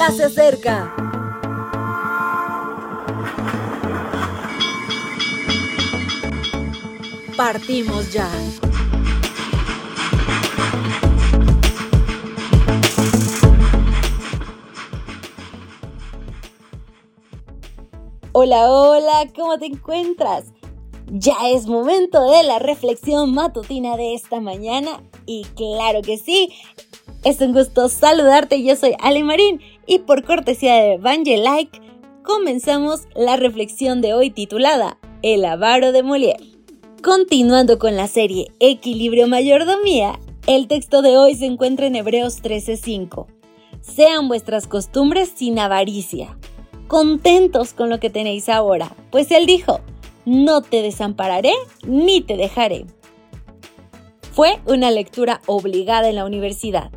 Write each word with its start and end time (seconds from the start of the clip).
ya 0.00 0.10
se 0.12 0.24
acerca. 0.24 0.94
Partimos 7.36 8.10
ya. 8.10 8.26
Hola, 18.32 18.70
hola, 18.70 19.28
¿cómo 19.36 19.58
te 19.58 19.66
encuentras? 19.66 20.54
Ya 21.08 21.34
es 21.52 21.66
momento 21.66 22.30
de 22.30 22.42
la 22.44 22.58
reflexión 22.58 23.34
matutina 23.34 23.98
de 23.98 24.14
esta 24.14 24.40
mañana 24.40 25.02
y 25.26 25.44
claro 25.56 26.00
que 26.00 26.16
sí, 26.16 26.54
es 27.24 27.40
un 27.40 27.52
gusto 27.52 27.88
saludarte, 27.88 28.62
yo 28.62 28.76
soy 28.76 28.94
Ale 29.00 29.22
Marín 29.22 29.60
y 29.86 30.00
por 30.00 30.24
cortesía 30.24 30.74
de 30.74 30.94
Evangelike 30.94 31.80
comenzamos 32.22 33.02
la 33.14 33.36
reflexión 33.36 34.00
de 34.00 34.14
hoy 34.14 34.30
titulada 34.30 34.98
El 35.22 35.44
avaro 35.44 35.92
de 35.92 36.02
Molière. 36.02 36.56
Continuando 37.02 37.78
con 37.78 37.96
la 37.96 38.08
serie 38.08 38.46
Equilibrio 38.58 39.26
Mayordomía, 39.26 40.18
el 40.46 40.66
texto 40.66 41.02
de 41.02 41.18
hoy 41.18 41.34
se 41.34 41.46
encuentra 41.46 41.86
en 41.86 41.96
Hebreos 41.96 42.42
13:5. 42.42 43.26
Sean 43.82 44.28
vuestras 44.28 44.66
costumbres 44.66 45.32
sin 45.34 45.58
avaricia, 45.58 46.38
contentos 46.88 47.74
con 47.74 47.90
lo 47.90 48.00
que 48.00 48.10
tenéis 48.10 48.48
ahora, 48.48 48.94
pues 49.10 49.30
él 49.30 49.46
dijo, 49.46 49.80
no 50.24 50.62
te 50.62 50.82
desampararé 50.82 51.52
ni 51.86 52.20
te 52.22 52.36
dejaré. 52.36 52.86
Fue 54.32 54.60
una 54.66 54.90
lectura 54.90 55.40
obligada 55.46 56.08
en 56.08 56.16
la 56.16 56.24
universidad 56.24 56.90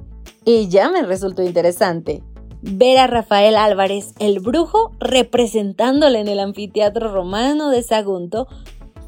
y 0.45 0.67
ya 0.69 0.89
me 0.89 1.01
resultó 1.03 1.43
interesante 1.43 2.23
ver 2.61 2.97
a 2.97 3.07
Rafael 3.07 3.55
Álvarez, 3.55 4.13
el 4.19 4.39
brujo, 4.39 4.91
representándole 4.99 6.19
en 6.19 6.27
el 6.27 6.39
anfiteatro 6.39 7.11
romano 7.11 7.69
de 7.69 7.83
Sagunto, 7.83 8.47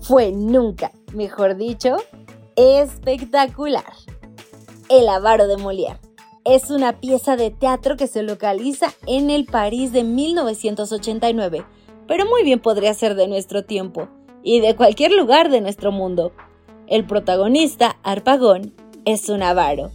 fue 0.01 0.31
nunca, 0.33 0.91
mejor 1.13 1.55
dicho, 1.55 1.95
espectacular. 2.55 3.93
El 4.89 5.07
avaro 5.07 5.47
de 5.47 5.55
Molière 5.55 5.99
es 6.43 6.69
una 6.69 6.99
pieza 6.99 7.37
de 7.37 7.49
teatro 7.49 7.95
que 7.95 8.07
se 8.07 8.23
localiza 8.23 8.93
en 9.07 9.29
el 9.29 9.45
París 9.45 9.91
de 9.93 10.03
1989 10.03 11.65
pero 12.07 12.25
muy 12.25 12.43
bien 12.43 12.59
podría 12.59 12.93
ser 12.93 13.15
de 13.15 13.27
nuestro 13.27 13.63
tiempo 13.63 14.07
y 14.43 14.59
de 14.59 14.75
cualquier 14.75 15.11
lugar 15.11 15.49
de 15.49 15.61
nuestro 15.61 15.91
mundo. 15.91 16.31
El 16.87 17.05
protagonista, 17.05 17.97
Arpagón, 18.03 18.73
es 19.05 19.29
un 19.29 19.41
avaro, 19.41 19.91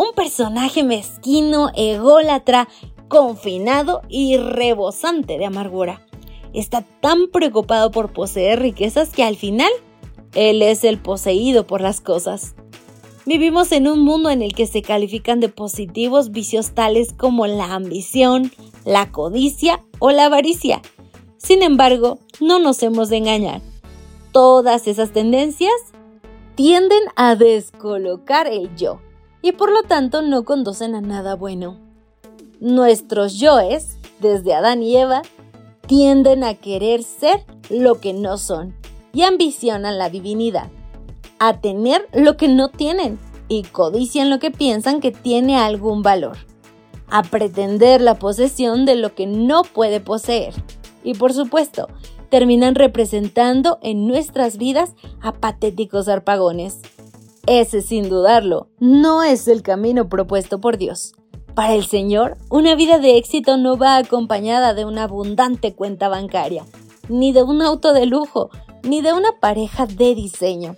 un 0.00 0.14
personaje 0.14 0.82
mezquino, 0.82 1.68
ególatra, 1.76 2.68
confinado 3.08 4.00
y 4.08 4.38
rebosante 4.38 5.36
de 5.36 5.44
amargura. 5.44 6.00
Está 6.54 6.86
tan 7.02 7.28
preocupado 7.30 7.90
por 7.90 8.10
poseer 8.10 8.60
riquezas 8.60 9.10
que 9.10 9.24
al 9.24 9.36
final 9.36 9.70
él 10.34 10.62
es 10.62 10.84
el 10.84 10.98
poseído 10.98 11.66
por 11.66 11.82
las 11.82 12.00
cosas. 12.00 12.54
Vivimos 13.26 13.72
en 13.72 13.88
un 13.88 14.00
mundo 14.00 14.30
en 14.30 14.40
el 14.40 14.54
que 14.54 14.66
se 14.66 14.80
califican 14.80 15.38
de 15.38 15.50
positivos 15.50 16.30
vicios 16.30 16.70
tales 16.70 17.12
como 17.12 17.46
la 17.46 17.74
ambición, 17.74 18.50
la 18.86 19.12
codicia 19.12 19.84
o 19.98 20.12
la 20.12 20.24
avaricia, 20.24 20.80
sin 21.36 21.62
embargo, 21.62 22.18
no 22.40 22.58
nos 22.58 22.82
hemos 22.82 23.10
de 23.10 23.18
engañar. 23.18 23.60
Todas 24.32 24.88
esas 24.88 25.12
tendencias 25.12 25.74
tienden 26.54 27.02
a 27.16 27.34
descolocar 27.34 28.46
el 28.46 28.74
yo 28.76 28.98
y 29.42 29.52
por 29.52 29.70
lo 29.70 29.82
tanto 29.82 30.22
no 30.22 30.44
conducen 30.44 30.94
a 30.94 31.00
nada 31.00 31.34
bueno. 31.34 31.78
Nuestros 32.60 33.38
yoes, 33.38 33.98
desde 34.20 34.54
Adán 34.54 34.82
y 34.82 34.96
Eva, 34.96 35.22
tienden 35.86 36.44
a 36.44 36.54
querer 36.54 37.02
ser 37.02 37.44
lo 37.68 38.00
que 38.00 38.12
no 38.12 38.38
son 38.38 38.74
y 39.12 39.22
ambicionan 39.22 39.98
la 39.98 40.10
divinidad, 40.10 40.68
a 41.38 41.60
tener 41.60 42.08
lo 42.12 42.36
que 42.36 42.48
no 42.48 42.68
tienen 42.68 43.18
y 43.48 43.62
codician 43.62 44.30
lo 44.30 44.38
que 44.38 44.50
piensan 44.50 45.00
que 45.00 45.10
tiene 45.10 45.56
algún 45.56 46.02
valor, 46.02 46.36
a 47.08 47.22
pretender 47.22 48.00
la 48.00 48.18
posesión 48.18 48.84
de 48.84 48.94
lo 48.94 49.14
que 49.14 49.26
no 49.26 49.62
puede 49.62 50.00
poseer 50.00 50.54
y 51.02 51.14
por 51.14 51.32
supuesto, 51.32 51.88
terminan 52.28 52.74
representando 52.74 53.78
en 53.82 54.06
nuestras 54.06 54.56
vidas 54.56 54.94
a 55.20 55.32
patéticos 55.32 56.08
arpagones. 56.08 56.80
Ese, 57.52 57.82
sin 57.82 58.08
dudarlo, 58.08 58.68
no 58.78 59.24
es 59.24 59.48
el 59.48 59.62
camino 59.62 60.08
propuesto 60.08 60.60
por 60.60 60.78
Dios. 60.78 61.14
Para 61.56 61.74
el 61.74 61.84
Señor, 61.84 62.36
una 62.48 62.76
vida 62.76 63.00
de 63.00 63.16
éxito 63.16 63.56
no 63.56 63.76
va 63.76 63.96
acompañada 63.96 64.72
de 64.72 64.84
una 64.84 65.02
abundante 65.02 65.74
cuenta 65.74 66.08
bancaria, 66.08 66.64
ni 67.08 67.32
de 67.32 67.42
un 67.42 67.60
auto 67.60 67.92
de 67.92 68.06
lujo, 68.06 68.50
ni 68.84 69.00
de 69.00 69.14
una 69.14 69.32
pareja 69.40 69.86
de 69.86 70.14
diseño. 70.14 70.76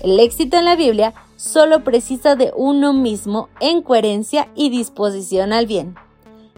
El 0.00 0.20
éxito 0.20 0.56
en 0.58 0.66
la 0.66 0.76
Biblia 0.76 1.12
solo 1.34 1.82
precisa 1.82 2.36
de 2.36 2.52
uno 2.54 2.92
mismo 2.92 3.48
en 3.58 3.82
coherencia 3.82 4.48
y 4.54 4.70
disposición 4.70 5.52
al 5.52 5.66
bien. 5.66 5.96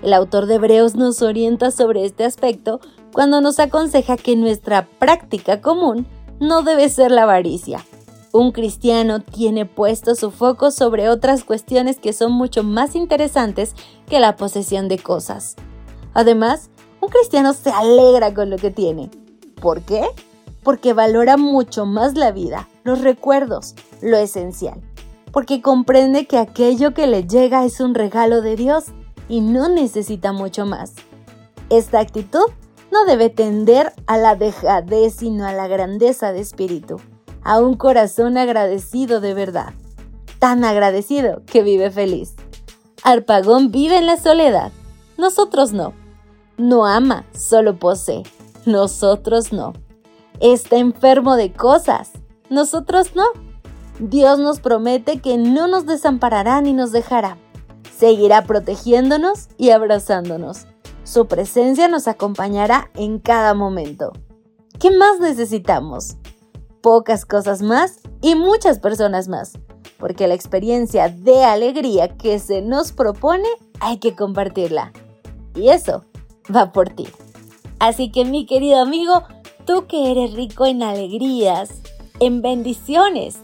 El 0.02 0.12
autor 0.12 0.44
de 0.44 0.56
Hebreos 0.56 0.94
nos 0.94 1.22
orienta 1.22 1.70
sobre 1.70 2.04
este 2.04 2.26
aspecto 2.26 2.80
cuando 3.14 3.40
nos 3.40 3.58
aconseja 3.58 4.18
que 4.18 4.36
nuestra 4.36 4.86
práctica 4.98 5.62
común 5.62 6.06
no 6.38 6.60
debe 6.60 6.90
ser 6.90 7.10
la 7.10 7.22
avaricia. 7.22 7.82
Un 8.36 8.50
cristiano 8.50 9.20
tiene 9.20 9.64
puesto 9.64 10.16
su 10.16 10.32
foco 10.32 10.72
sobre 10.72 11.08
otras 11.08 11.44
cuestiones 11.44 12.00
que 12.00 12.12
son 12.12 12.32
mucho 12.32 12.64
más 12.64 12.96
interesantes 12.96 13.76
que 14.08 14.18
la 14.18 14.34
posesión 14.34 14.88
de 14.88 14.98
cosas. 14.98 15.54
Además, 16.14 16.68
un 17.00 17.10
cristiano 17.10 17.52
se 17.52 17.70
alegra 17.70 18.34
con 18.34 18.50
lo 18.50 18.56
que 18.56 18.72
tiene. 18.72 19.08
¿Por 19.62 19.82
qué? 19.82 20.02
Porque 20.64 20.94
valora 20.94 21.36
mucho 21.36 21.86
más 21.86 22.16
la 22.16 22.32
vida, 22.32 22.68
los 22.82 23.02
recuerdos, 23.02 23.76
lo 24.02 24.16
esencial. 24.16 24.80
Porque 25.30 25.62
comprende 25.62 26.26
que 26.26 26.38
aquello 26.38 26.92
que 26.92 27.06
le 27.06 27.28
llega 27.28 27.64
es 27.64 27.78
un 27.78 27.94
regalo 27.94 28.42
de 28.42 28.56
Dios 28.56 28.86
y 29.28 29.42
no 29.42 29.68
necesita 29.68 30.32
mucho 30.32 30.66
más. 30.66 30.94
Esta 31.70 32.00
actitud 32.00 32.50
no 32.90 33.04
debe 33.04 33.30
tender 33.30 33.92
a 34.06 34.18
la 34.18 34.34
dejadez, 34.34 35.14
sino 35.14 35.46
a 35.46 35.52
la 35.52 35.68
grandeza 35.68 36.32
de 36.32 36.40
espíritu, 36.40 37.00
a 37.44 37.60
un 37.60 37.74
corazón 37.74 38.36
agradecido 38.36 39.20
de 39.20 39.34
verdad, 39.34 39.74
tan 40.38 40.64
agradecido 40.64 41.42
que 41.46 41.62
vive 41.62 41.90
feliz. 41.90 42.34
Arpagón 43.02 43.70
vive 43.70 43.98
en 43.98 44.06
la 44.06 44.16
soledad, 44.16 44.72
nosotros 45.16 45.72
no. 45.72 45.92
No 46.56 46.86
ama, 46.86 47.24
solo 47.32 47.78
posee, 47.78 48.22
nosotros 48.64 49.52
no. 49.52 49.72
Está 50.40 50.76
enfermo 50.76 51.36
de 51.36 51.52
cosas, 51.52 52.10
nosotros 52.50 53.14
no. 53.14 53.26
Dios 53.98 54.38
nos 54.38 54.60
promete 54.60 55.20
que 55.20 55.36
no 55.36 55.68
nos 55.68 55.86
desamparará 55.86 56.60
ni 56.60 56.72
nos 56.72 56.90
dejará. 56.90 57.38
Seguirá 57.96 58.42
protegiéndonos 58.44 59.48
y 59.56 59.70
abrazándonos 59.70 60.66
su 61.04 61.26
presencia 61.26 61.86
nos 61.86 62.08
acompañará 62.08 62.90
en 62.94 63.18
cada 63.18 63.52
momento. 63.52 64.12
¿Qué 64.80 64.90
más 64.90 65.20
necesitamos? 65.20 66.16
Pocas 66.84 67.24
cosas 67.24 67.62
más 67.62 67.98
y 68.20 68.34
muchas 68.34 68.78
personas 68.78 69.26
más, 69.26 69.58
porque 69.98 70.28
la 70.28 70.34
experiencia 70.34 71.08
de 71.08 71.42
alegría 71.42 72.08
que 72.08 72.38
se 72.38 72.60
nos 72.60 72.92
propone 72.92 73.48
hay 73.80 73.96
que 73.96 74.14
compartirla. 74.14 74.92
Y 75.54 75.70
eso 75.70 76.04
va 76.54 76.72
por 76.72 76.90
ti. 76.90 77.06
Así 77.78 78.12
que 78.12 78.26
mi 78.26 78.44
querido 78.44 78.82
amigo, 78.82 79.22
tú 79.64 79.86
que 79.86 80.10
eres 80.10 80.34
rico 80.34 80.66
en 80.66 80.82
alegrías, 80.82 81.70
en 82.20 82.42
bendiciones, 82.42 83.38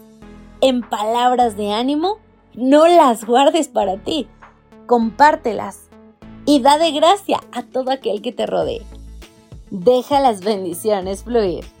en 0.61 0.87
palabras 0.87 1.57
de 1.57 1.73
ánimo, 1.73 2.19
no 2.53 2.87
las 2.87 3.25
guardes 3.25 3.69
para 3.69 3.97
ti, 3.97 4.27
compártelas 4.85 5.79
y 6.45 6.61
da 6.61 6.77
de 6.77 6.91
gracia 6.91 7.39
a 7.53 7.63
todo 7.63 7.89
aquel 7.89 8.21
que 8.21 8.33
te 8.33 8.45
rodee. 8.45 8.83
Deja 9.71 10.19
las 10.19 10.41
bendiciones 10.41 11.23
fluir. 11.23 11.80